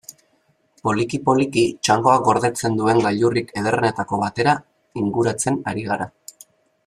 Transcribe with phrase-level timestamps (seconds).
[0.87, 4.57] Poliki-poliki, txangoak gordetzen duen gailurrik ederrenetako batera
[5.03, 6.11] inguratzen ari gara.